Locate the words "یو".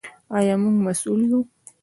1.29-1.39